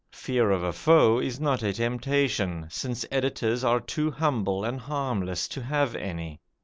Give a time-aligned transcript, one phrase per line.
[0.13, 5.47] Fear of a foe is not a temptation, since editors are too humble and harmless
[5.49, 6.41] to have any.